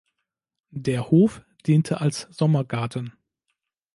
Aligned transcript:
Der 0.73 1.11
Hof 1.11 1.43
diente 1.67 2.01
als 2.01 2.21
Sommergarten. 2.31 3.13